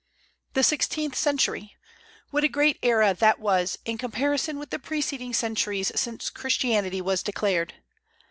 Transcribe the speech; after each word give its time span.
The 0.53 0.63
sixteenth 0.63 1.15
century! 1.15 1.75
What 2.31 2.43
a 2.43 2.47
great 2.47 2.79
era 2.81 3.13
that 3.19 3.39
was 3.39 3.77
In 3.85 3.99
comparison 3.99 4.57
with 4.57 4.71
the 4.71 4.79
preceding 4.79 5.31
centuries 5.31 5.91
since 5.95 6.31
Christianity 6.31 7.01
was 7.01 7.21
declared! 7.21 7.75